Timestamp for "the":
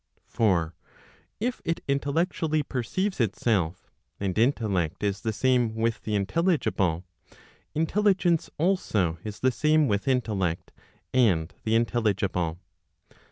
5.21-5.31, 6.01-6.15, 9.41-9.51, 11.65-11.73